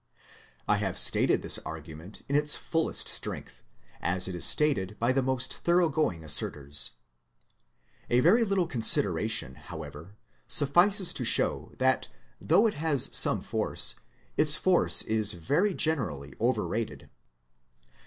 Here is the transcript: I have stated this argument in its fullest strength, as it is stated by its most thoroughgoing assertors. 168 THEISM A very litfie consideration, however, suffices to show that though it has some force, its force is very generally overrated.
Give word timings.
I 0.67 0.77
have 0.77 0.97
stated 0.97 1.43
this 1.43 1.59
argument 1.59 2.23
in 2.27 2.35
its 2.35 2.55
fullest 2.55 3.07
strength, 3.07 3.61
as 4.01 4.27
it 4.27 4.33
is 4.33 4.43
stated 4.45 4.97
by 4.97 5.11
its 5.11 5.21
most 5.21 5.57
thoroughgoing 5.59 6.21
assertors. 6.23 6.93
168 8.07 8.09
THEISM 8.09 8.19
A 8.19 8.19
very 8.23 8.43
litfie 8.43 8.69
consideration, 8.71 9.53
however, 9.67 10.15
suffices 10.47 11.13
to 11.13 11.23
show 11.23 11.71
that 11.77 12.09
though 12.39 12.65
it 12.65 12.73
has 12.73 13.15
some 13.15 13.41
force, 13.41 13.93
its 14.37 14.55
force 14.55 15.03
is 15.03 15.33
very 15.33 15.75
generally 15.75 16.33
overrated. 16.41 17.07